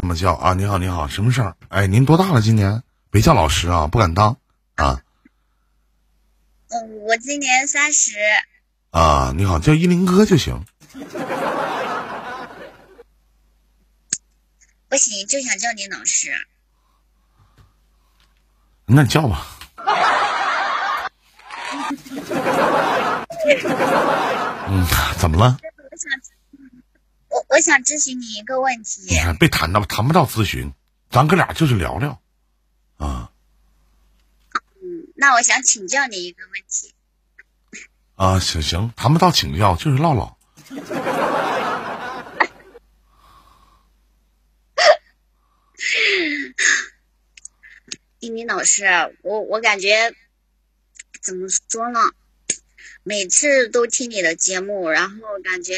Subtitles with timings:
[0.00, 0.54] 这么叫啊？
[0.54, 1.54] 你好，你好，什么事儿？
[1.68, 2.40] 哎，您多大了？
[2.40, 2.82] 今年？
[3.10, 4.34] 别叫老师啊，不敢当
[4.76, 5.02] 啊。
[6.68, 8.12] 嗯，我今年三十。
[8.92, 10.64] 啊，你好，叫依林哥就行。
[14.88, 16.32] 不行，就想叫你老师。
[18.86, 19.46] 那你叫吧。
[24.66, 24.86] 嗯，
[25.18, 25.58] 怎么了？
[25.62, 26.10] 我想，
[27.30, 29.02] 我我想咨询你一个问题。
[29.08, 30.72] 你看，别谈到谈不到咨询，
[31.10, 32.20] 咱哥俩就是聊聊，
[32.98, 33.30] 啊。
[34.82, 36.92] 嗯，那我想请教你一个问题。
[38.16, 40.36] 啊，行行，谈不到请教，就是唠唠。
[48.18, 48.84] 丁丁老师，
[49.22, 50.12] 我我感觉
[51.22, 52.00] 怎么说呢？
[53.02, 55.74] 每次都听你的节目，然后感觉，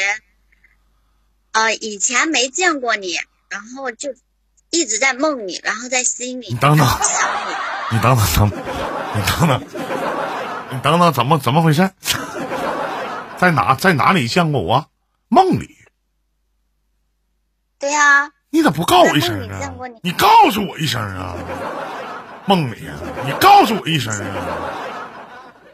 [1.53, 3.15] 呃，以前没见过你，
[3.49, 4.11] 然后就
[4.71, 6.49] 一直在梦里，然后在心里。
[6.53, 6.87] 你等等，
[7.91, 8.51] 你等等等，
[9.15, 9.63] 你等等，
[10.71, 11.91] 你等等，怎么怎么回事？
[13.39, 14.87] 在哪在哪里见过我？
[15.29, 15.77] 梦里。
[17.79, 18.31] 对呀。
[18.55, 19.73] 你咋不告我一声啊？
[20.03, 21.35] 你告诉我一声啊！
[22.45, 22.93] 梦里啊，
[23.25, 24.37] 你告诉我一声啊！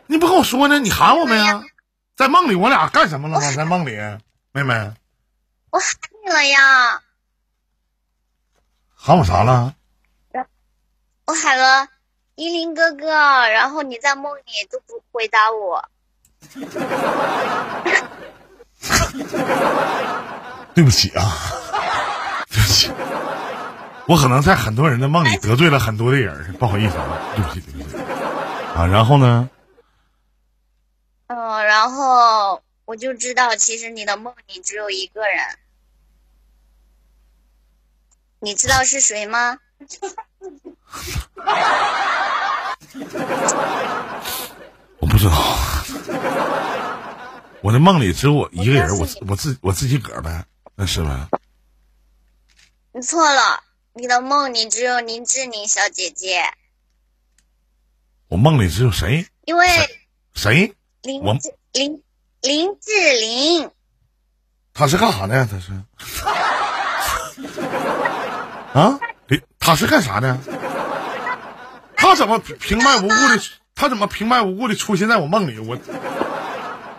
[0.06, 0.78] 你不跟我说呢？
[0.78, 1.60] 你喊我没啊？
[2.14, 3.50] 在梦里，我俩干什么了吗？
[3.50, 3.98] 在梦里，
[4.52, 4.92] 妹妹，
[5.70, 5.88] 我喊
[6.24, 7.02] 你了呀！
[8.94, 9.74] 喊我啥了？
[11.26, 11.86] 我喊了
[12.36, 13.06] 依林哥哥，
[13.48, 15.84] 然后你在梦里都不回答我。
[20.74, 21.24] 对不起啊，
[22.48, 22.90] 对不起，
[24.06, 27.96] 我可能在很多人的梦里得罪了很多的人，不好意思啊，对不起，对不起
[28.74, 28.86] 啊。
[28.86, 29.50] 然后呢？
[31.26, 35.58] 嗯，然后我就知道，其实你的梦里只有一个人。
[38.40, 39.58] 你知道是谁吗？
[45.00, 45.32] 我不知道。
[47.60, 51.28] 我的梦里只有我一个人，我我自我自己个儿呗，那是呗。
[52.92, 53.62] 你错了，
[53.92, 56.42] 你的梦里只有林志玲小姐姐。
[58.28, 59.26] 我梦里只有谁？
[59.44, 59.66] 因为
[60.32, 60.74] 谁？
[61.02, 62.02] 林志林
[62.40, 63.70] 林志玲，
[64.72, 65.48] 他是干啥的呀？
[65.50, 65.72] 他是
[68.74, 68.98] 啊？
[69.26, 70.38] 林他是干啥的？
[71.96, 73.40] 他怎么平白无故的？
[73.74, 75.58] 他怎么平白无故的出现在我梦里？
[75.58, 75.74] 我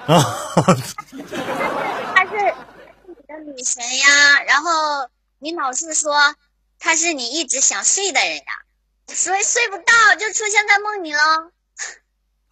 [0.07, 0.21] 啊？
[0.55, 2.53] 他是
[3.07, 4.43] 你的女神呀！
[4.45, 6.35] 然后你老是说
[6.79, 8.43] 他是你一直想睡的人呀，
[9.07, 11.51] 所以睡不到就出现在梦里了。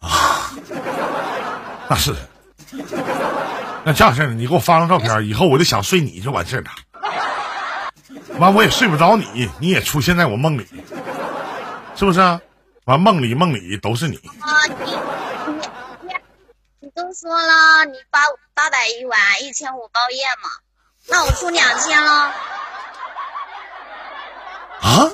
[0.00, 0.52] 啊，
[1.90, 2.14] 那是，
[3.84, 6.70] 那这样式儿，你给我发张照片，以后我就想睡你就完事儿了。
[8.38, 10.66] 完我也睡不着你，你也出现在我梦里，
[11.96, 12.20] 是不是？
[12.20, 12.40] 啊
[12.84, 14.16] 完梦里梦里都是你。
[14.16, 14.92] 啊，你
[15.52, 15.60] 你
[16.08, 16.14] 你
[16.80, 18.20] 你都说了，你八
[18.54, 20.48] 八百一晚，一千五包夜嘛，
[21.06, 22.32] 那我出两千了。
[24.80, 25.10] 啊？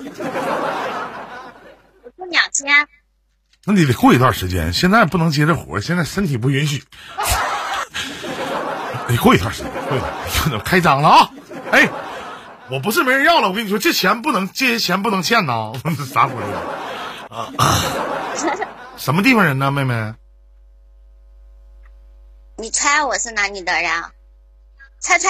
[2.04, 2.88] 我出两千。
[3.66, 6.82] 那你得过一段时间，现在不能接这活现在身体不允许。
[9.08, 11.30] 得过一段时间，对， 开张了啊！
[11.70, 11.88] 哎，
[12.70, 15.72] 我不是没人要了，我跟你说，这钱不能，这些钱不能欠呐！
[16.12, 16.38] 啥活
[17.34, 17.48] 啊？
[18.96, 20.14] 什么地方人呢，妹妹？
[22.56, 23.90] 你猜我是哪里的人？
[25.00, 25.28] 猜猜。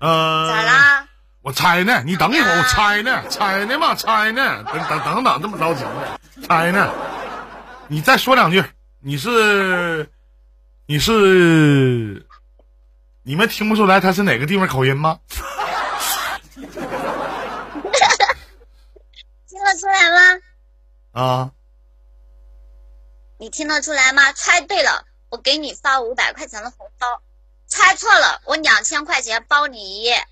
[0.00, 0.48] 呃。
[0.50, 1.08] 咋啦？
[1.42, 6.18] 我猜呢，你等一会儿，我猜呢，猜呢嘛，猜呢，等等等等，这么着急呢？
[6.46, 6.92] 猜呢？
[7.88, 8.62] 你再说两句，
[9.00, 10.10] 你是，
[10.86, 12.26] 你是，
[13.22, 15.18] 你们听不出来他是哪个地方口音吗？
[19.48, 20.40] 听得出来吗？
[21.12, 21.50] 啊？
[23.38, 24.32] 你听得出来吗？
[24.32, 27.06] 猜对了，我给你发五百块钱的红包；
[27.66, 30.26] 猜错了，我两千块钱包你一夜。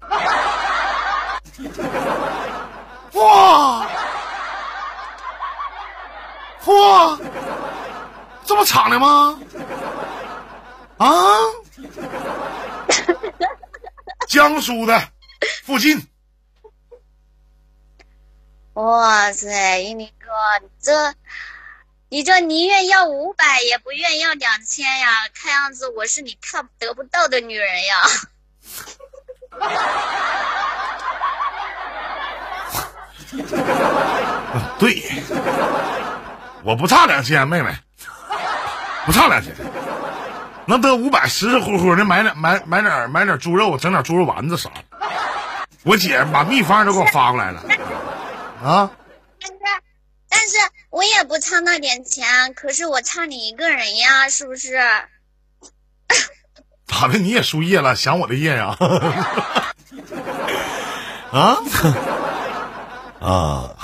[3.12, 3.86] 哇
[6.66, 7.18] 哇，
[8.44, 9.40] 这么敞亮吗？
[10.98, 11.38] 啊，
[14.28, 15.08] 江苏的
[15.64, 16.06] 附近。
[18.74, 20.26] 哇塞，一林哥，
[20.62, 21.14] 你这
[22.10, 25.08] 你这宁愿要五百也不愿要两千呀？
[25.34, 27.96] 看样子我是你看得不到的女人呀。
[34.78, 35.02] 对，
[36.62, 37.70] 我不差两千，妹妹，
[39.04, 39.54] 不差两千，
[40.66, 44.76] 能得五百，实实乎乎的买点买买点买点猪肉，整点猪肉丸子啥的。
[45.84, 47.60] 我姐把秘方都给我发过来了。
[48.62, 48.90] 啊，
[49.40, 49.58] 但是
[50.28, 50.56] 但是
[50.90, 54.78] 我也不差那点钱，可是我差你一个人呀，是不是？
[56.88, 57.18] 咋的？
[57.18, 57.94] 你也输液了？
[57.94, 58.76] 想我的液呀？
[61.30, 61.58] 啊
[63.20, 63.74] 啊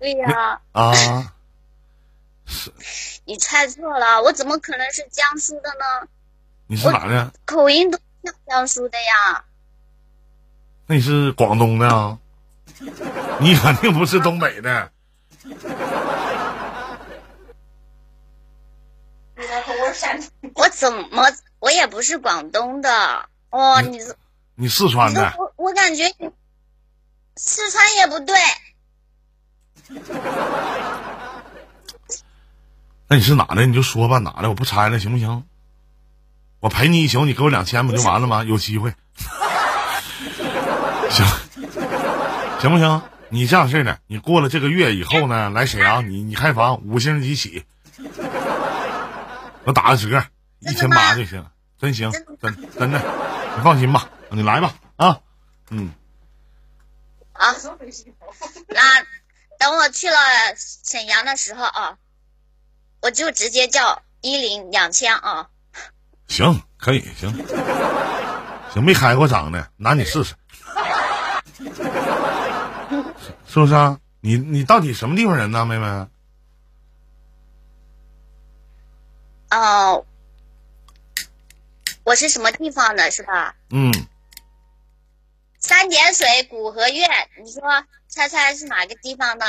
[0.00, 0.92] 对呀，啊！
[3.24, 6.08] 你猜错了，我怎么可能是江苏的呢？
[6.66, 7.32] 你是哪的？
[7.46, 9.44] 口音都像江苏的呀。
[10.86, 12.18] 那你是广东的啊？
[13.38, 14.90] 你肯定不是东北的。
[20.54, 21.30] 我怎么
[21.64, 23.98] 我也不是广东的哦，你
[24.54, 25.34] 你四川的？
[25.38, 26.28] 我我感觉你
[27.36, 28.36] 四川也不对，
[33.08, 33.64] 那你是哪的？
[33.64, 34.50] 你就说吧，哪的？
[34.50, 35.42] 我不猜了，行不行？
[36.60, 38.44] 我陪你一宿，你给我两千不就完了吗？
[38.44, 38.92] 有机会。
[41.08, 41.24] 行，
[42.60, 43.02] 行不行？
[43.30, 47.64] 你这样式的，你过了这个月以后呢，来沈阳，你你开房五星级起，
[49.64, 50.22] 我打个折，
[50.60, 51.46] 一千八就行，
[51.84, 52.10] 真行，
[52.40, 52.98] 真真的，
[53.56, 55.20] 你放心吧，你来吧，啊，
[55.68, 55.92] 嗯，
[57.34, 57.52] 啊，
[58.68, 58.80] 那
[59.58, 60.16] 等我去了
[60.56, 61.98] 沈阳的时候啊，
[63.02, 65.50] 我就直接叫一零两千啊。
[66.26, 67.30] 行，可以，行，
[68.72, 70.34] 行，没开过张的，拿你试试，
[73.46, 74.00] 是不是啊？
[74.22, 75.86] 你你到底什么地方人呢，妹妹？
[79.50, 80.06] 哦，
[82.04, 83.54] 我是什么地方的，是吧？
[83.70, 83.92] 嗯，
[85.58, 87.08] 三点水古河苑，
[87.42, 87.62] 你说
[88.08, 89.46] 猜猜是哪个地方呢？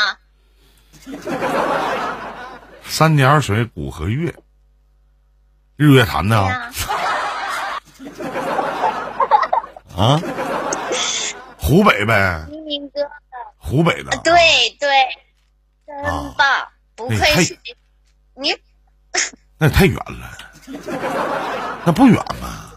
[2.85, 4.33] 三点水古河月，
[5.75, 6.71] 日月潭的对啊、
[10.15, 10.21] 啊，
[11.57, 13.01] 湖北呗，明明哥，
[13.57, 14.33] 湖北的，对
[14.79, 14.89] 对，
[15.85, 15.95] 真
[16.37, 17.57] 棒，不愧哎是
[18.35, 18.55] 你。
[19.57, 20.37] 那也太远了，
[21.85, 22.71] 那不远吗？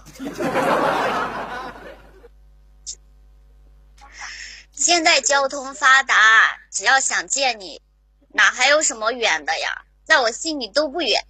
[4.72, 6.14] 现在交通发达，
[6.70, 7.80] 只要想见你，
[8.28, 9.82] 哪还有什么远的呀？
[10.04, 11.24] 在我心里都不远。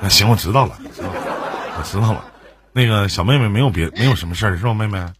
[0.00, 2.32] 那行，我知道了，知道了我知道了。
[2.72, 5.12] 那个小妹妹没有别没有什么事儿是吧，妹妹？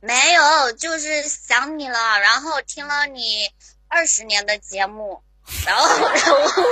[0.00, 3.48] 没有，就是想你了，然后听了你
[3.88, 5.22] 二十年的节目，
[5.64, 6.62] 然后然后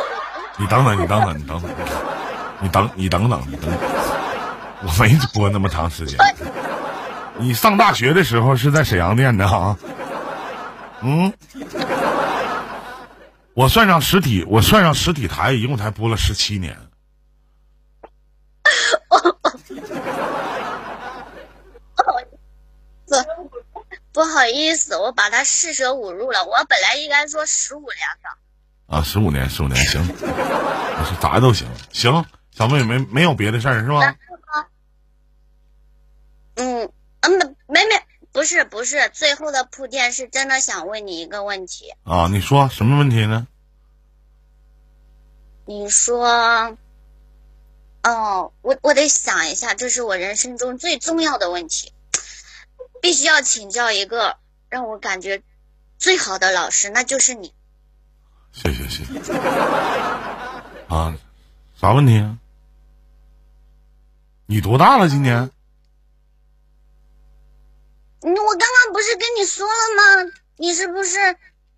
[0.58, 1.70] 你等等，你等等，你等等，
[2.60, 3.78] 你等你等等，你等等，
[4.82, 6.18] 我没播那么长时间。
[7.38, 9.76] 你上大学的时候是在沈阳念的啊？
[11.00, 11.32] 嗯，
[13.54, 16.76] 我算上实体，我算上实体台，一共才播了十七年。
[24.12, 28.28] 不好意思，我把他四舍五入了，我本来应该说十五年的。
[28.92, 34.14] 啊，十五年，十五年，行，我说咋都行，行，小妹妹没没有别的事儿是吧？
[36.56, 38.02] 嗯嗯，没没，
[38.32, 43.48] 不是不是，最后的铺垫是真的想问你一个问题，啊，你说什么问题呢？
[45.64, 46.76] 你说，
[48.02, 51.94] 哦，我我得想一下，这是我人生中最重要的问题，
[53.00, 54.36] 必须要请教一个
[54.68, 55.42] 让我感觉
[55.96, 57.54] 最好的老师，那就是你。
[58.52, 59.32] 谢谢谢谢。
[60.88, 61.14] 啊，
[61.74, 62.38] 啥问题啊？
[64.46, 65.08] 你多大了？
[65.08, 65.50] 今年？
[68.24, 70.32] 嗯我刚刚不是跟你说了吗？
[70.56, 71.18] 你是不是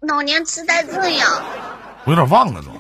[0.00, 1.26] 老年痴呆症呀？
[2.04, 2.70] 我有点忘了都。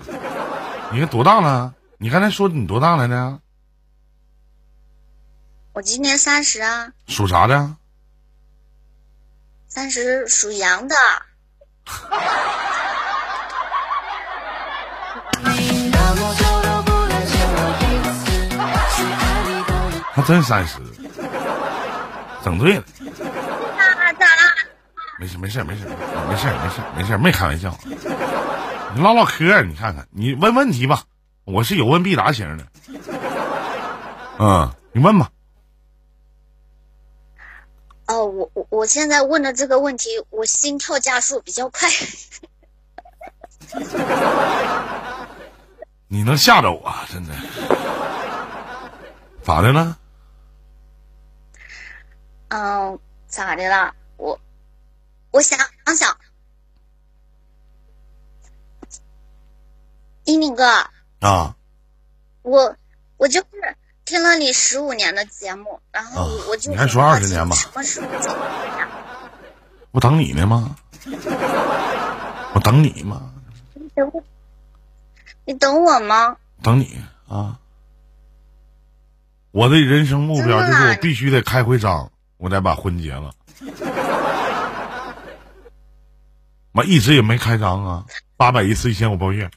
[0.92, 1.74] 你看多大了？
[1.98, 3.40] 你刚才说你多大来着？
[5.72, 7.76] 我今年三十啊，属啥的？
[9.68, 10.94] 三十属羊的。
[20.26, 20.78] 真三十，
[22.42, 22.84] 整对了。
[22.98, 24.42] 咋咋了？
[25.18, 27.76] 没事没事没事没事没事没事，没开玩笑。
[28.94, 31.02] 你唠唠嗑，你看看，你问问题吧，
[31.44, 32.66] 我是有问必答型的。
[34.38, 35.30] 嗯，你问吧。
[38.06, 41.88] 哦，我我我现在问的这个问题，我心跳加速比较快。
[46.08, 47.34] 你能吓着我，真的？
[49.42, 49.96] 咋的了？
[52.48, 53.94] 嗯，咋的了？
[54.16, 54.38] 我
[55.30, 55.58] 我想
[55.96, 56.16] 想，
[60.24, 60.64] 一鸣哥，
[61.20, 61.56] 啊，
[62.42, 62.76] 我
[63.16, 68.38] 我就是听了你十五年的节目，然后啊我就你还说很好奇20年吧什么时候结婚
[68.78, 68.88] 呀？
[69.90, 70.76] 我等你呢吗？
[72.54, 73.32] 我等你吗？
[73.74, 74.24] 你等我，
[75.44, 76.36] 你等我吗？
[76.62, 76.98] 等你
[77.28, 77.58] 啊！
[79.50, 82.10] 我的人生目标就是我必须得开回张，
[82.44, 83.32] 我再把婚结了。
[86.72, 88.04] 妈一直也没开张啊，
[88.36, 89.50] 八百一次一千五包月。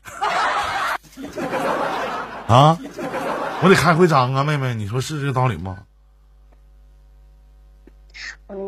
[2.47, 2.79] 啊，
[3.61, 5.79] 我得开回张啊，妹妹，你说是这个道理吗？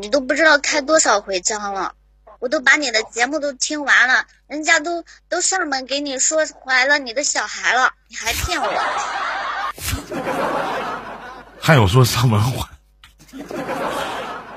[0.01, 1.93] 你都不知道开多少回张了，
[2.39, 8.67] 我都把你的节目都听完了，人家都都上门给你说怀了你的小孩了，你还骗我？
[11.61, 12.51] 还有说上门还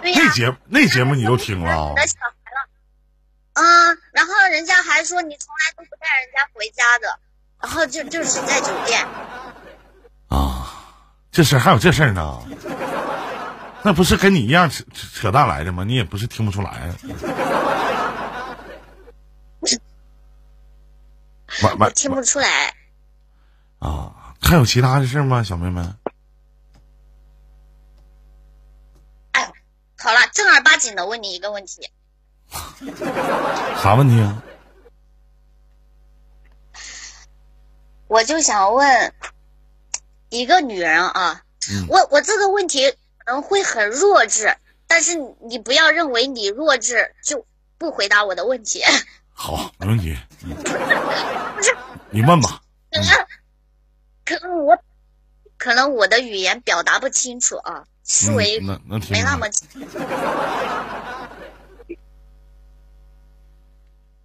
[0.02, 1.94] 对呀、那节那节目你都听了
[3.54, 3.64] 啊
[4.12, 7.18] 然后人家还说你从来都不带人家回家的，
[7.60, 9.06] 然后就就是在酒店。
[10.28, 10.66] 啊，
[11.30, 12.42] 这事儿还有这事儿呢？
[13.84, 15.84] 那不是跟你一样扯扯扯淡来的吗？
[15.84, 16.96] 你也不是听不出来 啊。
[21.78, 22.74] 我听不出来。
[23.78, 24.34] 啊！
[24.40, 25.80] 还有其他的事儿吗，小妹妹？
[29.32, 29.52] 哎呦，
[30.02, 31.88] 好了，正儿八经的问你一个问题，
[33.82, 34.42] 啥问题啊？
[38.08, 39.14] 我就想问
[40.28, 44.56] 一个女人啊，嗯我我这个问题可能会很弱智，
[44.86, 47.46] 但是你不要认为你弱智就
[47.78, 48.82] 不回答我的问题。
[49.32, 50.18] 好，没问题。
[50.44, 51.76] 嗯不是，
[52.10, 52.60] 你问吧。
[52.90, 53.26] 可能
[54.24, 54.78] 可能我
[55.56, 59.48] 可能我的语言表达不清楚啊，思嗯维没那么。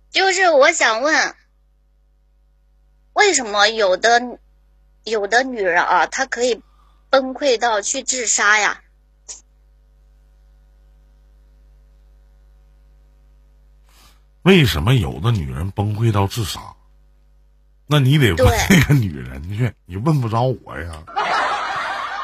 [0.10, 1.36] 就是我想问，
[3.14, 4.40] 为什么有的
[5.04, 6.62] 有的女人啊，她可以
[7.10, 8.82] 崩溃到去自杀呀？
[14.42, 16.74] 为什么有的女人崩溃到自杀？
[17.86, 21.04] 那你得问对那个女人去，你问不着我呀。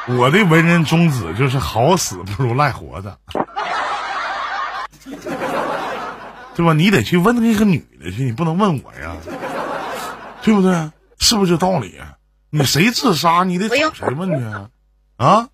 [0.07, 3.17] 我的为人宗旨就是好死不如赖活着，
[6.55, 6.73] 对吧？
[6.73, 9.15] 你得去问那个女的去，你不能问我呀，
[10.41, 10.91] 对不对？
[11.19, 12.17] 是不是这道理啊？
[12.49, 14.69] 你谁自杀，你得找谁问去啊？
[15.15, 15.49] 啊？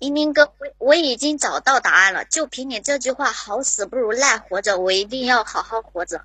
[0.00, 6.22] 明明哥，我我已经找到答案了，就凭你这句话“好死不如赖活着”，我一定要好好活着。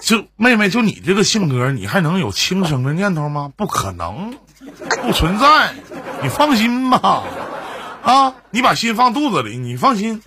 [0.00, 3.50] 就妹妹，就你这个性格，你还能有轻生的念头吗？
[3.56, 4.38] 不可能，
[5.02, 5.74] 不存在。
[6.22, 7.22] 你放心吧，
[8.02, 10.22] 啊，你把心放肚子里，你放心。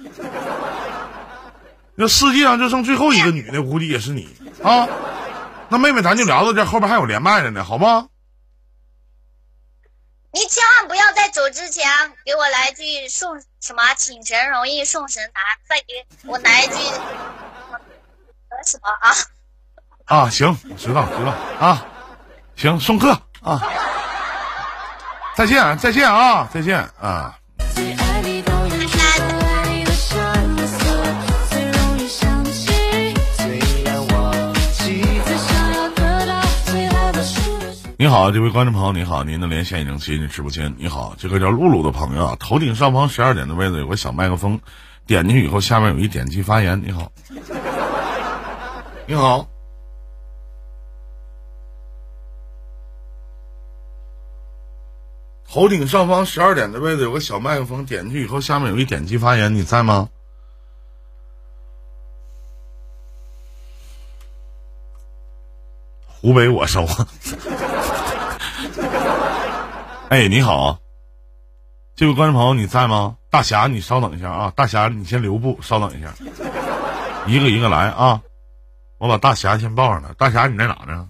[1.95, 4.29] 那世界上就剩最后一个女的，估计也是你
[4.63, 4.87] 啊。
[5.67, 8.07] 那妹妹，咱就聊到这，后边还有连麦的呢，好吗？
[10.31, 11.89] 你千万不要在走之前
[12.23, 16.73] 给我来句送什么“请神容易送神难”，再给我来一句
[18.49, 19.11] 呃什么啊？
[20.05, 21.83] 啊，行，我知道知道啊，
[22.55, 23.59] 行，送客啊，
[25.39, 27.33] 再见再见啊，再见啊。
[27.77, 27.95] 你，
[36.89, 37.71] 好的输了。
[37.97, 40.75] 你好，这位观众朋友，你好，您的连线已经接进直播间。
[40.77, 44.59] 你好，这个叫露露的朋友，头顶上方十二点的位置有个小麦克风，
[45.07, 46.83] 点进去以后，下面有一点击发言。
[46.85, 47.09] 你好，
[49.07, 49.47] 你好，
[55.51, 59.51] 头顶上方十二点的位置有个小麦克风，点进去以后，下面有一点击发言。
[59.53, 60.07] 你在吗？
[66.05, 66.85] 湖北我收。
[70.09, 70.77] 哎，你好，
[71.95, 73.17] 这位观众朋友你在吗？
[73.31, 76.13] 大侠，你稍等一下啊，大侠你先留步，稍等一下，
[77.25, 78.21] 一个一个来啊，
[78.99, 80.13] 我把大侠先报上来。
[80.13, 81.09] 大侠你在哪呢？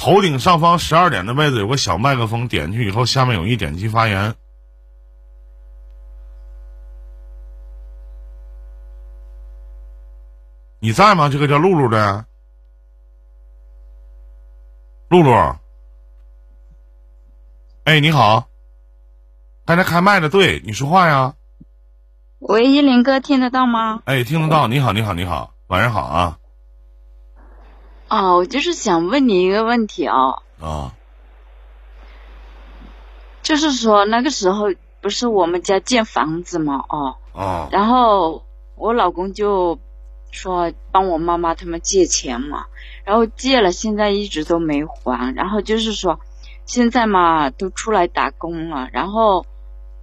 [0.00, 4.34] 头顶上方十二点的位置有个小麦克风，点进去以后，下面有一点击发言。
[10.78, 11.28] 你在吗？
[11.28, 12.24] 这个叫露露的，
[15.10, 15.30] 露露。
[17.84, 18.48] 哎，你好，
[19.66, 21.34] 刚才开麦的，对你说话呀？
[22.38, 24.00] 喂，依林哥，听得到吗？
[24.06, 24.66] 哎，听得到。
[24.66, 26.39] 你好，你好，你好，晚上好啊
[28.10, 30.92] 哦，我就是想问你一个问题哦，啊。
[33.42, 34.66] 就是说那个时候
[35.00, 37.68] 不是我们家建房子嘛，哦，啊。
[37.70, 38.44] 然后
[38.76, 39.78] 我老公就
[40.32, 42.66] 说帮我妈妈他们借钱嘛，
[43.04, 46.18] 然后借了，现在一直都没还，然后就是说
[46.66, 49.46] 现在嘛都出来打工了，然后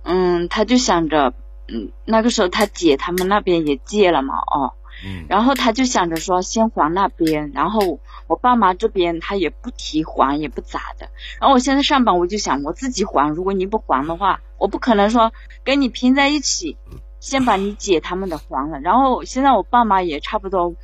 [0.03, 1.33] 嗯，他就想着，
[1.67, 4.73] 嗯，那个时候他姐他们那边也借了嘛，哦，
[5.05, 11.09] 嗯然后他就想着说先还那边，然后我爸妈这边他也不提还也不咋的。
[11.39, 15.31] 然后我现在上班，我就想我自己还，如果你不还的话，我不可能说
[15.63, 16.77] 跟你拼在一起，
[17.19, 18.79] 先把你姐他们的还了。
[18.79, 20.75] 然后现在我爸妈也差不多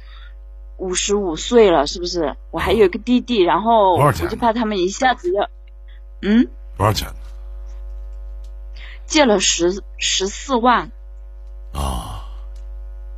[0.77, 2.35] 五十五岁了，是不是？
[2.51, 5.49] 我还有一个弟弟，然后我就怕他们一下子要，
[6.21, 7.07] 嗯，多少钱
[9.05, 10.91] 借了十十四万，
[11.73, 12.22] 啊？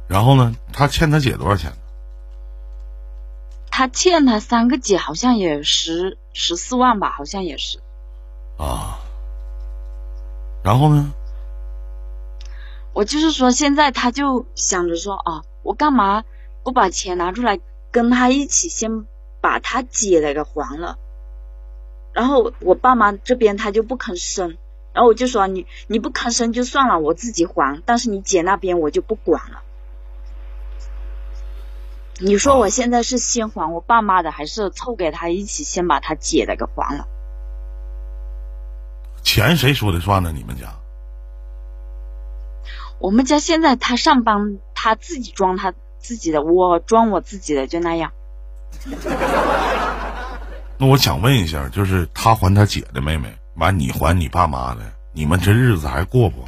[0.07, 0.55] 然后呢？
[0.71, 1.73] 他欠他姐多少钱？
[3.71, 7.79] 他欠他三个姐好像也十十四万吧，好像也是。
[8.57, 8.99] 啊？
[10.63, 11.11] 然后呢？
[12.93, 16.23] 我就是说，现在他就想着说啊，我干嘛
[16.63, 17.59] 不把钱拿出来
[17.91, 19.05] 跟他一起先
[19.41, 20.97] 把他姐的给还了？
[22.13, 24.55] 然后我爸妈这边他就不吭声，
[24.93, 29.63] 然后我就说你你不吭声就算了，我自己还，但是你姐那边我就不管了。
[32.19, 37.07] 你说我现在是先还我爸妈的，还是凑给他一起先把他姐的给还了？
[39.21, 40.31] 钱谁说的算呢？
[40.31, 40.75] 你们家？
[42.99, 48.13] 我们家现在他上班，他自己装他自己的，我装我自己的，就那样。
[50.77, 54.81] 那我想问一下，就是他还他姐的妹妹，完你还你爸妈的，
[55.11, 56.45] 你们这日子还过不？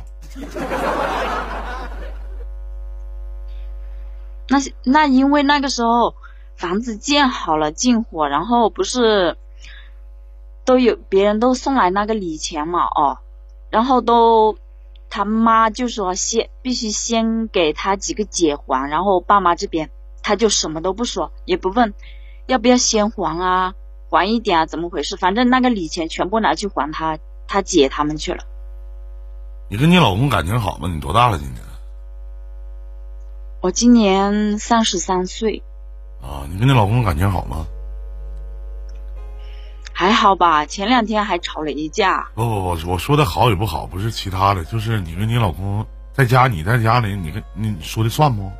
[4.49, 6.15] 那那因为那个时候
[6.55, 9.37] 房子建好了进货，然后不是
[10.65, 13.17] 都有别人都送来那个礼钱嘛，哦，
[13.69, 14.57] 然后都
[15.09, 19.89] 他妈就说先必须先给他几个姐还，然后爸妈这边
[20.23, 21.93] 他就什么都不说，也不问
[22.47, 23.73] 要不要先还啊，
[24.09, 25.17] 还一点啊，怎么回事？
[25.17, 28.43] 反正那个礼钱全部拿去还他他姐他们去了。
[29.69, 30.87] 你跟你老公感情好吗？
[30.87, 31.66] 你多大了今年？
[33.59, 35.63] 我今年三十三岁，
[36.21, 37.65] 啊，你跟你老公感情好吗？
[39.91, 40.63] 还好吧？
[40.65, 42.29] 前两天还吵了一架。
[42.35, 48.51] 不不不，我说的好与不好不是其他的，就是你跟你老公在家，你在家里，你跟你说的算不？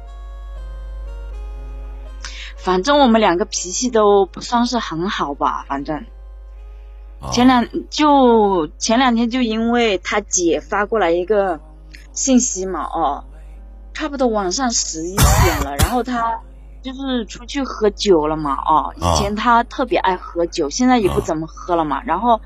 [2.57, 6.05] 反正我们两个脾气都不算是很好吧，反正
[7.21, 11.60] 啊，前两就前两天就因为他姐发过来一个
[12.13, 13.23] 信息嘛，哦，
[13.97, 16.39] 差不多晚上十一点了，然后他
[16.83, 22.39] 就是出去喝酒了嘛，哦，以前他特别爱喝酒，现在也不怎么喝了嘛，然后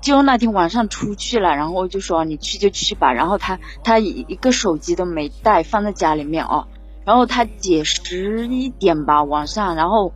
[0.00, 6.68] 就那天晚上出去了，然后我就说你去就去吧，然后他他一一个手机都没带，放在家里面哦，
[7.04, 10.12] 然后他姐十一点吧晚上，然后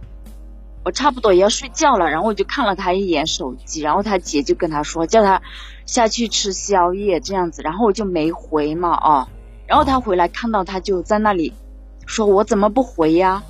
[0.85, 5.43] 我差不多也要睡觉了，然后我就看了他一眼手机，然后他姐就跟他说叫他
[5.85, 9.29] 下去吃宵夜这样子，然后我就没回嘛啊，
[9.71, 11.55] 然后他回来看到他就在那里
[12.05, 13.45] 说我怎么不回呀？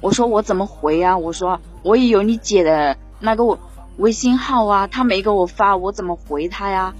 [0.00, 1.16] 我说我怎么回呀？
[1.16, 3.56] 我说我也有你姐的那个
[3.96, 6.92] 微信号啊，他没给我发，我怎么回他呀？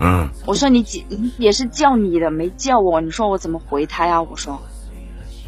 [0.00, 1.02] 嗯我说你姐
[1.38, 4.20] 也是叫你的，没叫我，你说我怎么回他呀？
[4.20, 4.60] 我说，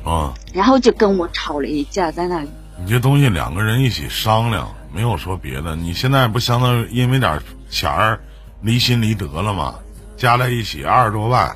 [0.02, 2.48] 啊，然后就跟我吵了一架在那里。
[2.82, 5.76] 你这东西两个人一起商量，没有说别的。
[5.76, 8.18] 你现在不相当于因为点钱儿
[8.62, 9.74] 离心离德了吗？
[10.16, 11.54] 加在一起二十多万，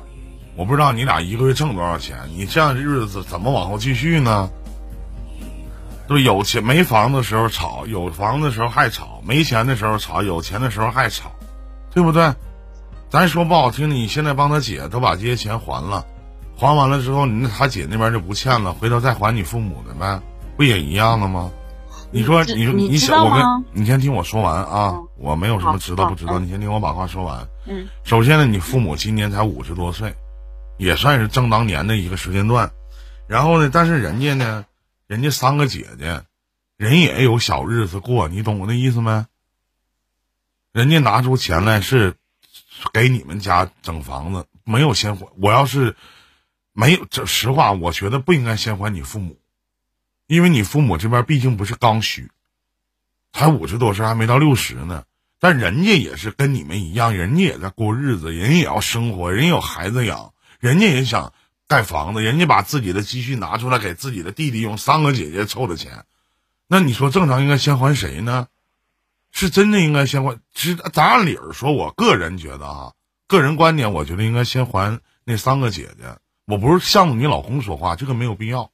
[0.55, 4.49] 我不知道你俩一个月挣多少钱，你这样日子怎么往后继续呢？
[6.07, 11.31] 对，有钱没房子的时候吵，有房子的时候还吵，没钱的时候吵，有钱的时候还吵，
[11.93, 12.33] 对不对？
[13.09, 16.05] 咱说不好听的，你现在帮他姐都把这些钱还了，
[16.55, 20.21] 还完了之后，你那他姐那边就不欠了，回头再还你父母的呗，
[20.55, 21.49] 不也一样的吗？
[22.11, 27.45] 你说，你说，你想，我跟你先听我说完啊，嗯我没有什么知道不知道，你先听我把话说完。
[27.65, 30.13] 嗯首先呢，你父母今年才五十多岁，
[30.77, 32.71] 也算是正当年的一个时间段。
[33.27, 34.65] 然后呢，但是人家呢，
[35.07, 36.23] 人家三个姐姐，
[36.77, 39.25] 人也有小日子过，你懂我那意思没？
[40.71, 42.15] 人家拿出钱来是
[42.93, 45.27] 给你们家整房子，没有先还。
[45.41, 45.95] 我要是
[46.73, 49.39] 没有，这实话，我觉得不应该先还你父母，
[50.27, 52.29] 因为你父母这边毕竟不是刚需，
[53.31, 55.05] 才五十多岁，还没到六十呢。
[55.39, 60.33] 但人家也是跟你们一样，人家也在过日子，人家也要生活，人家有孩子养，
[60.65, 61.31] 人家也想
[61.67, 66.05] 盖房子，人家把自己的积蓄拿出来给自己的弟弟用，三个姐姐凑的钱，
[66.65, 68.47] 那你说正常应该先还谁呢？
[69.31, 70.39] 是真的应该先还？
[70.55, 72.93] 其实咱按理儿说，我个人觉得啊，
[73.27, 76.17] 个人观点，我觉得应该先还那三个姐姐。
[76.45, 78.71] 我不是向着你老公说话，这个没有必要。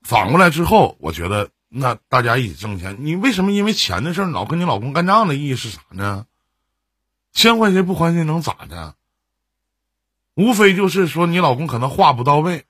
[0.00, 2.96] 反过来之后，我觉得那大家一起挣钱。
[3.00, 6.24] 你为什么因为钱的事儿老跟你老公干仗的意义是啥呢？
[7.34, 8.94] 先还谁不还谁能咋的？
[10.34, 12.64] 无非就是说你老公可能话不到位，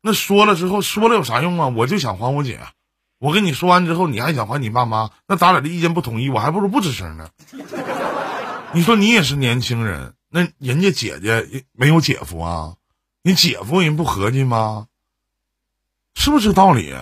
[0.00, 1.68] 那说了之后说了有啥用啊？
[1.68, 2.60] 我就想还我姐，
[3.18, 7.28] 我跟你说完之后你还想还你爸妈，那咱俩的意见不统一，我还不如不吱声呢。
[8.72, 12.76] 你说你也是年轻人，那人家姐姐没有姐夫啊？
[13.22, 14.86] 你姐夫人不合计吗？
[16.14, 16.94] 是不是道理？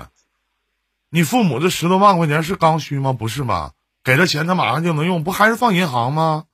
[1.11, 3.13] 你父母这十多万块钱是刚需吗？
[3.13, 3.73] 不是吧？
[4.03, 6.45] 给了钱他马上就能用，不还是放银行吗？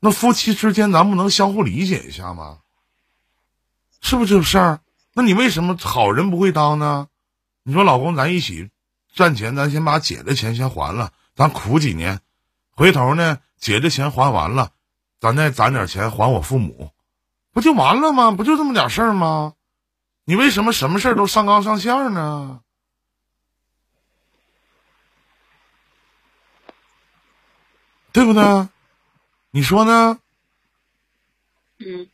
[0.00, 2.58] 那夫妻之间咱不能相互理解一下吗？
[4.00, 4.80] 是不是这事儿？
[5.12, 7.08] 那你为什么好人不会当呢？
[7.62, 8.70] 你说老公，咱一起
[9.14, 12.20] 赚钱，咱先把姐的钱先还了，咱苦几年，
[12.70, 14.70] 回头呢，姐的钱还完了，
[15.20, 16.90] 咱再攒点钱还我父母，
[17.52, 18.30] 不就完了吗？
[18.30, 19.52] 不就这么点事儿吗？
[20.24, 22.62] 你为什么什么事儿都上纲上线呢？
[28.12, 28.42] 对不对？
[29.50, 30.18] 你说呢？
[31.78, 32.08] 嗯，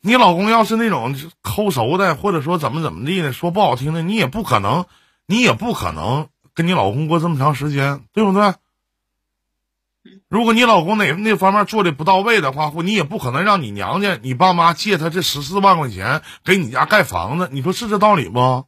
[0.00, 4.86] 你老公要是那种抠熟的，或者说怎么怎么地的，说不好听的，你也不可能，
[5.26, 8.54] 你也不可能跟你老公过这么长时间，对不对？
[10.28, 18.64] 如果你老公哪那方面做的不到位的话，或你也不可能让你娘家、你爸妈借他这十四万块钱给你家盖房子，你说是这道理不？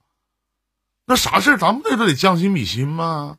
[1.06, 3.38] 那啥事儿咱不得都得将心比心吗？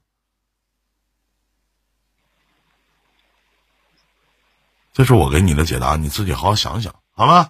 [4.94, 7.50] 这是我给你的解答，你自己好好想想，好吗？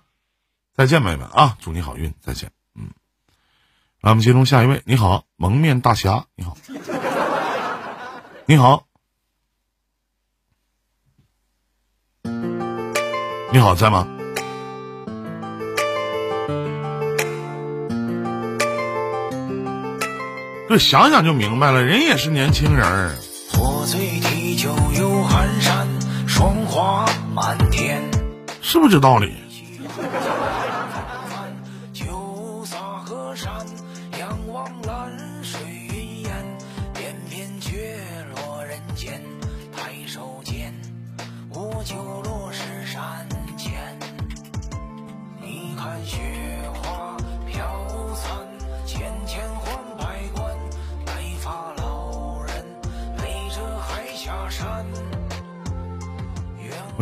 [0.75, 2.49] 再见，妹妹啊，祝你好运，再见。
[2.73, 2.89] 嗯，
[3.99, 4.81] 来，我们接通下一位。
[4.85, 6.55] 你好，蒙面大侠，你好，
[8.47, 8.85] 你好，
[13.51, 14.07] 你好，在吗？
[20.69, 23.15] 这想想就明白了，人也是年轻人儿。
[23.59, 25.87] 我醉提酒游寒山，
[26.43, 28.01] 霜花满天。
[28.61, 29.42] 是不是这道理？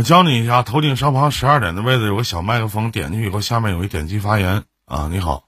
[0.01, 5.07] 我教你一下，头顶上方十二点的位置有个小麦克风，点进去以后，下面有一点击发言啊。
[5.11, 5.43] 你好，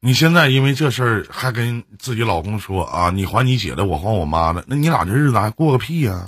[0.00, 6.24] 你现在因为这事儿还跟自己老公说啊，你还你姐的，我还我妈的，那你俩这日子还过个屁呀、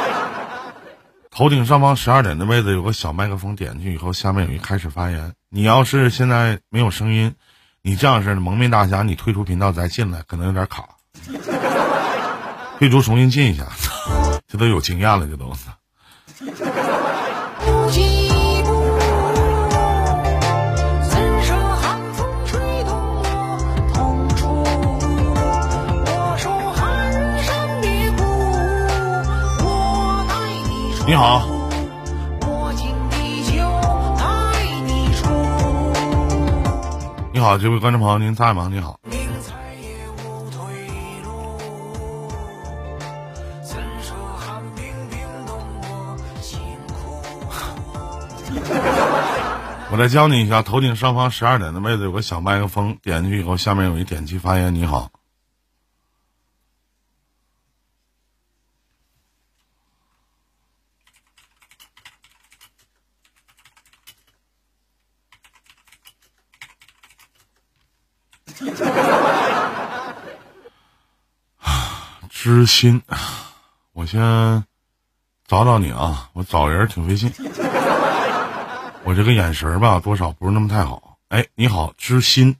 [1.30, 5.34] 头顶上方十二点的位置有个小麦克风，点进去以后，下面有一开始发言。
[5.50, 7.34] 你要是现在没有声音，
[7.82, 10.88] 你这样式的蒙面大侠，你退出频道再进来，可能有点卡。
[12.78, 13.66] 退出重新进一下，
[14.48, 15.52] 这都有经验了，这都。
[31.06, 31.16] 你。
[31.16, 31.42] 好，
[34.86, 35.28] 你出。
[37.32, 38.68] 你好，这位观众朋友，您在吗？
[38.72, 39.00] 你好，
[49.92, 54.72] 我再教你一下，头顶上方十二点的位置有个小麦克风，点进去以后，下面有一点击发言。
[54.72, 55.10] 你好，
[72.30, 73.02] 知心，
[73.92, 74.20] 我先
[75.48, 77.28] 找找你啊，我找人挺费劲。
[79.04, 81.18] 我这个眼神儿吧，多少不是那么太好。
[81.28, 82.56] 哎，你好，知心，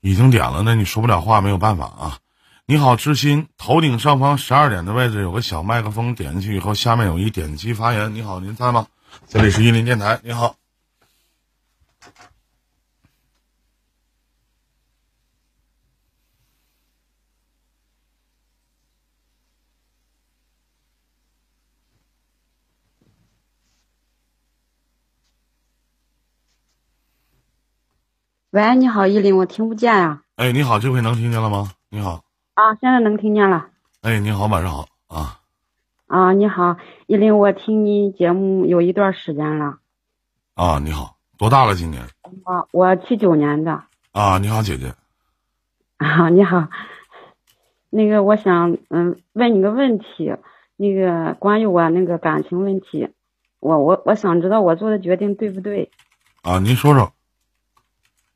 [0.00, 2.18] 已经点了，那你说不了话，没有办法啊。
[2.66, 8.14] 你好，知心，头顶上方十二点的位置有个小麦克风，点进去以后，下面有一点击发言。
[8.14, 8.86] 你好，您在吗？
[9.26, 10.59] 这里是伊林电台，你好。
[28.52, 31.70] 喂，你好，依林，我听不见呀、哎，你好，这回能听见了吗？
[31.88, 32.74] 你好，啊。
[32.80, 33.68] 现在能听见了。
[34.00, 35.38] 哎，你好，晚上好啊。
[36.08, 39.78] 啊，你好，依林，我听你节目有一段时间了
[40.54, 41.76] 啊，你好，多大了？
[41.76, 42.02] 今年？
[42.42, 44.92] 啊，我七九年的啊，你好，姐姐。
[45.98, 46.66] 啊，你好，
[47.88, 50.34] 那个我想嗯问你个问题，
[50.74, 53.10] 那个关于我那个感情问题，
[53.60, 55.92] 我我我想知道我做的决定对不对？
[56.42, 57.12] 啊，您说说。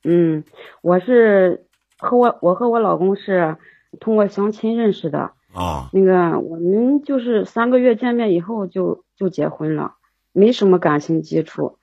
[0.04, 0.44] 嗯，
[0.82, 1.66] 我是
[1.98, 3.56] 和我我和我老公是
[4.00, 5.32] 通过相亲认识的。
[5.52, 9.94] 啊，那个我们就是三个月见面以后就就结婚了，
[10.32, 11.78] 没什么感情基础，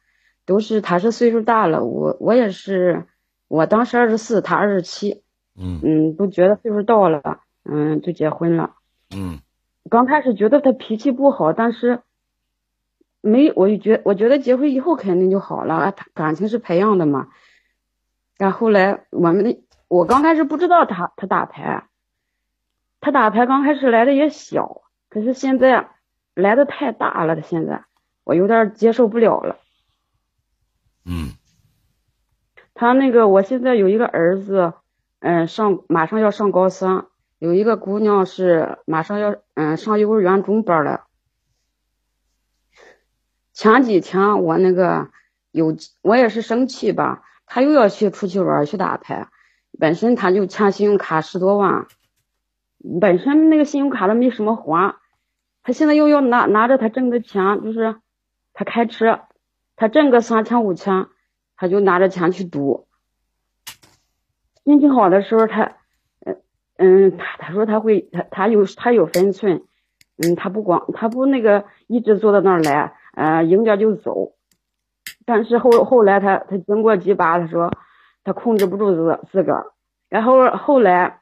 [0.46, 3.06] 都是他是岁数大了，我我也是，
[3.48, 5.24] 我当时二十四，他二十七，
[5.58, 8.76] 嗯嗯，都觉得岁数到了，嗯，就结婚了。
[9.16, 9.40] 嗯
[9.90, 12.02] 刚开始觉得他脾气不好，但是
[13.22, 17.30] 没，我就觉我觉得结婚以后肯定就好了，感情是培养的嘛。
[18.42, 21.88] 然后来我们的，我刚开始不知道他他打牌，
[23.00, 25.92] 他打牌刚开始来的也小，可是现在
[26.34, 27.84] 来的太大了，他现在
[28.24, 29.58] 我有点接受不了了。
[31.06, 31.34] 嗯
[32.74, 34.74] 他那个，我现在有一个儿子，
[35.20, 37.06] 嗯，上马上要上高三，
[37.38, 41.06] 有一个姑娘是马上要嗯上幼儿园中班了。
[43.54, 45.12] 前几天我那个
[45.52, 47.22] 有我也是生气吧，
[47.52, 49.28] 他又要去出去玩去打牌，
[49.78, 51.88] 本身他就欠信用卡十多万，
[53.02, 54.96] 本身那个信用卡都没什么还，
[55.64, 57.98] 他现在又要拿拿着他挣的钱，就是
[58.54, 59.24] 他开车，
[59.76, 61.08] 他挣个三千五千。
[61.58, 62.88] 他就拿着钱去赌，
[64.64, 65.76] 心情好的时候他，
[66.26, 66.42] 嗯
[66.78, 69.62] 嗯，他他说他会他他有他有分寸，
[70.18, 74.34] 嗯，他不光他不那个一直坐在那儿来，呃，赢点就走，
[75.26, 77.72] 但是后后来他他经过几把，他说
[78.24, 79.66] 他控制不住自自个儿，
[80.10, 81.20] 然后后来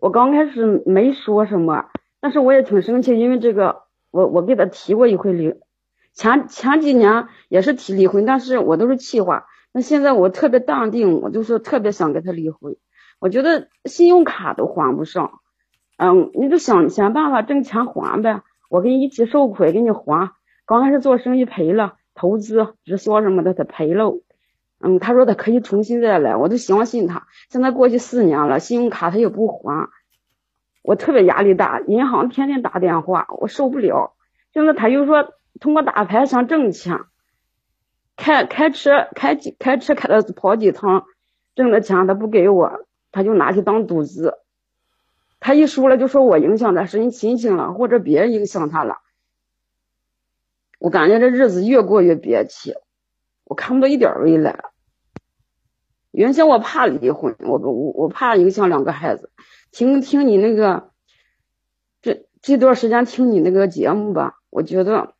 [0.00, 1.86] 我刚开始没说什么，
[2.20, 5.54] 但是我也挺生气，因为这个我我给他提过一回离。
[6.12, 9.46] 前前几年也是提离婚，但是我都是气话。
[9.72, 12.76] 那现在我特别淡定，我就是特别想跟他离婚。
[13.18, 15.40] 我觉得信用卡都还不上，
[15.96, 18.42] 嗯，你就想想办法挣钱还呗。
[18.70, 20.30] 我跟你一起受苦也，给你还。
[20.66, 24.20] 刚开始做生意赔了，投资直销什么的他赔了，
[24.80, 27.26] 嗯，他说他可以重新再来，我都相信他。
[27.50, 29.88] 现在过去四年了，信用卡他也不还，
[30.82, 34.14] 我特别压力大，银行天天打电话，我受不了。
[34.52, 35.34] 现在他又说。
[35.60, 37.02] 通过打牌想挣钱，
[38.16, 41.04] 开开车开几开车开了跑几趟，
[41.54, 44.34] 挣的钱他不给我，他就拿去当赌资。
[45.38, 48.96] 他一输了就说我影响他身心情了，或者别人影响他了。
[50.84, 52.74] 我感觉这日子越过越憋气，
[53.44, 54.64] 我看不到一点未来。
[56.10, 59.30] 原先我怕离婚，我我我怕影响两个孩子。
[59.72, 60.90] 听听你那个，
[62.02, 65.14] 这这段时间听你那个节目吧，我觉得。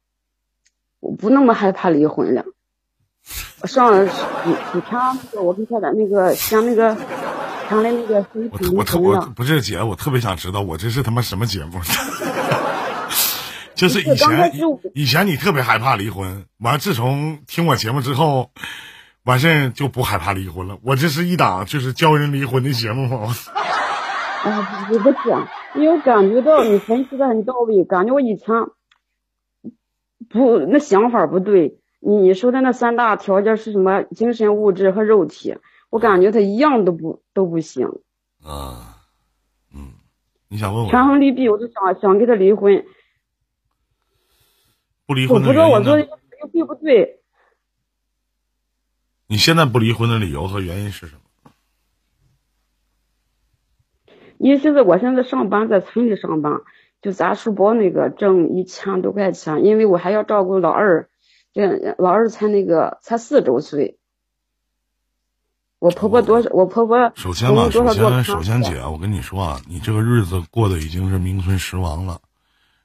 [1.00, 2.44] 我不那么害怕离婚了。
[3.62, 4.10] 我上几
[4.72, 6.94] 几天那个，我跟他的那个像那个
[7.70, 8.26] 像的那个
[8.74, 11.78] 我特我不是姐，我特别想知道我这是他妈什么节目？
[13.74, 14.52] 就是以前
[14.94, 18.50] 以前你特别害怕离婚，完自从听我节目之后，
[19.24, 20.78] 完事就不害怕离婚了。
[20.82, 23.34] 我这是一档就是教人离婚的节目吗？
[24.44, 25.18] 啊，不不是，
[25.74, 28.46] 因为我感觉到你分析的很到位，感觉我以前。
[30.30, 31.78] 不，那想法不对。
[32.00, 34.02] 你说的那三大条件是什么？
[34.02, 35.56] 精神、物质和肉体，
[35.90, 37.86] 我感觉他一样都不都不行。
[38.42, 38.96] 啊，
[39.74, 39.92] 嗯，
[40.48, 40.90] 你想问我？
[40.90, 42.84] 权衡利弊，我就想想跟他离婚。
[45.06, 46.08] 不离婚我不知道我做的
[46.52, 47.20] 对不对。
[49.26, 51.20] 你现在不离婚的理由和原因是什么？
[54.38, 56.60] 因为现在我现在上班，在村里上班。
[57.02, 61.10] 就咱书包那个挣一千多块钱，因为我还要照顾老二，
[61.52, 63.98] 这老二才那个才四周岁。
[65.78, 66.48] 我婆婆多少？
[66.54, 72.22] 我婆婆首先吧，首先首先姐，我跟你说啊，你这个日子过得已经是名存实亡了。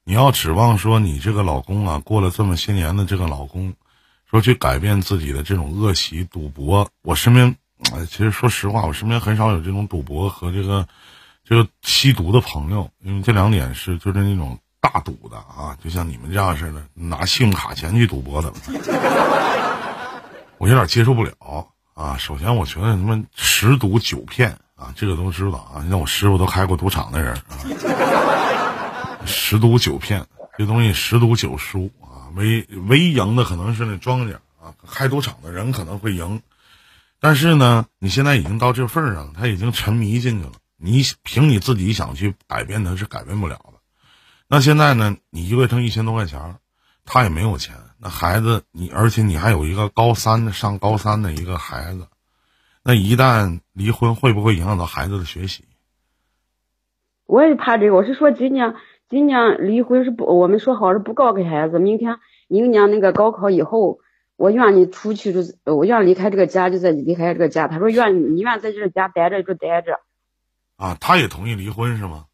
[0.09, 3.71] 你要指望说你这个老公啊，过了这么些年的这个老公，
[4.27, 7.55] 说去改变自己的这种恶习赌博，我身边，
[8.09, 10.87] 其实说实话，我身边很少有这种赌博和这个。
[11.45, 18.51] 这个吸毒的朋友，因为这两点是就是那种大赌的啊，就像你们这样似的，拿信用卡钱去赌博的，
[20.59, 21.31] 我有点接受不了
[21.95, 22.17] 啊。
[22.17, 25.85] 首先，我觉得什么十赌九骗啊，这个都知道啊。
[25.89, 27.57] 像我师傅都开过赌场的人啊，
[29.29, 32.27] 十赌九骗，这东西十赌九输啊。
[32.35, 36.41] 唯唯一赢的可能是那庄家啊，开赌场的人可能会赢，
[37.19, 40.51] 但是呢，你现在已经到这份儿上，他已经沉迷进去了。
[40.81, 43.73] 你凭你自己想去改变他是改变不了的，
[44.47, 46.55] 那现在呢，你一个月挣一千多块钱，
[47.05, 52.07] 他也没有钱，那孩子你，而且你还有一个高三的上高三的一个孩子，
[52.81, 55.65] 那一旦离婚，会不会影响到孩子的学习？
[57.25, 58.73] 我也怕这个，我是说今年
[59.09, 62.17] 今年离婚是不，我们说好是不告给孩子，明天
[62.47, 63.99] 明年那个高考以后，
[64.37, 67.67] 我愿你出去就，我愿离开这个家就在离开这个家。
[67.67, 69.99] 他说愿你你愿在这个家待着就待着。
[70.77, 72.25] 啊，他也同意离婚是吗？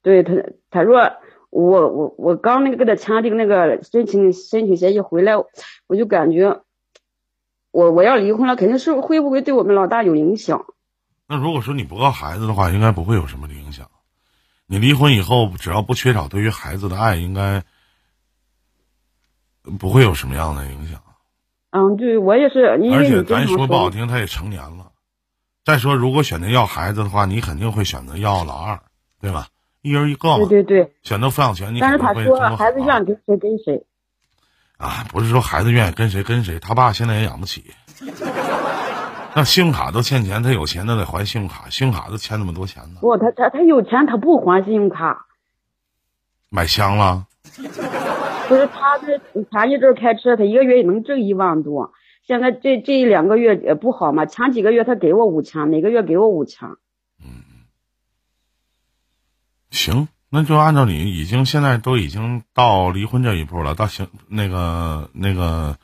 [0.00, 0.32] 对他，
[0.70, 1.12] 他说
[1.50, 5.34] 我我我刚那个给他签订那个申请申请协议回来，
[5.86, 6.62] 我就感觉
[7.70, 10.64] 我我要离婚了，肯定是会不会对我们老大有影响？
[11.28, 13.90] 那如果说你不告孩子的话，应该不会有什么影响。
[14.66, 17.62] 你离婚以后，只要不缺少对于孩子的爱，应该
[19.78, 21.00] 不会有什么样的影响。
[21.70, 24.92] 嗯，对我也是，因而且咱说不好听，他也成年了。
[25.64, 28.80] 再说，如果选择要孩子的话，你肯定会选择要老二，
[29.20, 29.48] 对吧？
[29.82, 33.84] 一人一个嘛，对对对，选择抚养权，你但是他说孩子愿跟谁跟谁。
[34.78, 37.72] 啊，不是说孩子愿意跟谁跟谁，他爸现在也养不起。
[39.36, 43.00] 那信用卡都欠钱，他有钱他得还信用卡，信用卡都欠那么多钱呢。
[43.02, 45.26] 不，他他他有钱，他不还信用卡。
[46.48, 47.26] 买香了，
[48.48, 49.18] 不是他这
[49.50, 51.92] 前一阵开车，他一个月也能挣一万多。
[52.26, 56.70] 现在这这一两个月也不好嘛，前几个月他给我五千，每个月给我五千。
[57.22, 57.44] 嗯
[59.70, 65.76] 行，那就按照你已经现在都已经到离婚这一步了，到行那个那个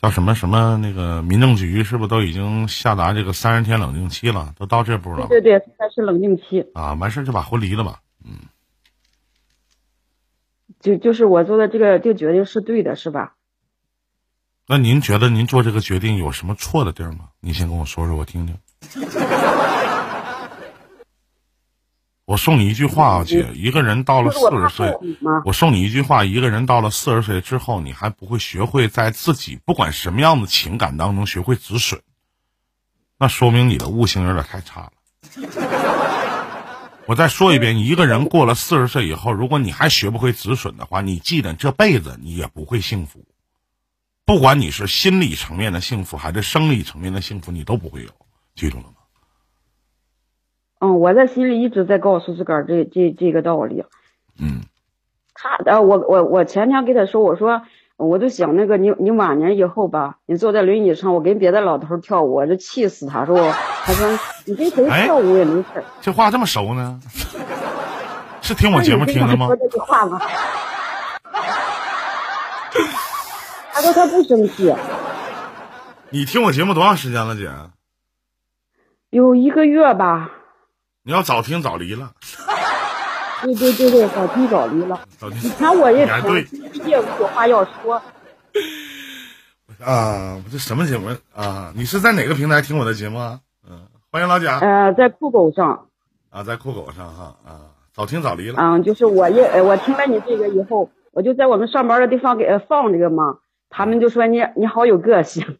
[0.00, 4.54] 叫什么什么那个民政局是不是都已经下达这个三十天冷静期了？
[4.58, 6.64] 都到这步了对对对，才是冷静期。
[6.74, 8.00] 啊，完事儿就把婚离了吧。
[8.24, 8.36] 嗯
[10.80, 13.34] 就就是我做的这个这个决定是对的，是吧？
[14.66, 17.28] 那您觉得您做这个决定有什么错的地儿吗？
[17.40, 18.56] 你先跟我说说，我听听。
[22.30, 24.96] 我送你一句话啊，姐，一个人到了四十岁。
[25.44, 32.00] 我送你一句话：一个人到了四十岁之后，你还不会学会在自己不管什么样的情感当中学会止损，
[33.18, 34.92] 那说明你的悟性有点太差了。
[37.06, 43.24] 我再说一遍，一个人过了四十岁以后，如果你还学不会止损的话，你记得这辈子你也不会幸福。
[44.24, 48.10] 不管你是心理层面的幸福还是生理层面的幸福，你都不会有，
[48.54, 48.99] 记住了吗？
[50.80, 53.84] 嗯，我在心里一直在告诉自个儿这这这个道理。
[54.40, 54.62] 嗯，
[55.34, 57.62] 他呃，我我我前天跟他说，我说
[57.98, 63.52] 我就想那个你你晚年以后吧，你坐在轮椅上，我跟别的老头跳舞，我就气死他说我，
[63.84, 65.84] 他说你跟谁哎跳舞也没事儿。
[66.00, 66.98] 这话这么熟呢？
[68.40, 69.56] 是听我节目听的吗说？
[69.56, 70.18] 这句话吗？
[73.72, 74.74] 他说他不生气，
[76.08, 77.50] 你听我节目多长时间了，姐？
[79.10, 80.30] 有一个月吧。
[81.02, 82.12] 你要早听早离了，
[83.42, 85.00] 对对对对，早听早离了。
[85.18, 88.00] 早听以前我也你还对听，毕竟有话要说。
[89.80, 90.34] 啊！
[90.36, 91.72] 我这什么节目啊？
[91.74, 93.40] 你是在哪个平台听我的节目啊？
[93.66, 95.86] 嗯，欢迎老贾呃，在酷狗上，
[96.28, 98.56] 啊，在酷狗上哈啊，早听早离了。
[98.60, 103.38] 嗯，就是我也呃我听了你这个以后，我就在我们上班的地方给呃放这个嘛，
[103.70, 105.58] 他们就说你你好有个性。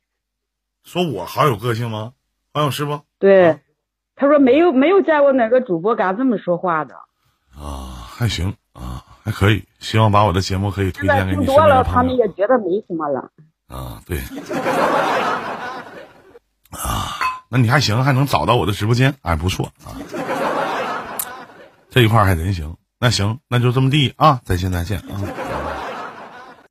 [0.85, 2.13] 说我好有个性吗？
[2.53, 3.01] 好有是不？
[3.19, 3.61] 对，
[4.21, 6.95] 他说没有没有见过哪个主播敢这么说话的。
[7.59, 9.65] 啊，还行啊，还可以。
[9.79, 12.03] 希望把我的节目可以推荐给你多了，他。
[12.03, 13.31] 们也觉得没什么了。
[13.67, 14.19] 啊，对。
[16.71, 17.17] 啊，
[17.49, 19.97] 那你还行，还能找到我的直播间，哎，不错啊。
[21.89, 22.77] 这一块儿还真行。
[22.99, 25.17] 那行，那就这么地啊，再见再见啊。